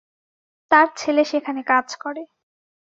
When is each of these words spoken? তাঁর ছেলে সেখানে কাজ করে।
তাঁর 0.71 0.87
ছেলে 0.97 1.23
সেখানে 1.25 1.61
কাজ 1.63 1.87
করে। 1.95 2.23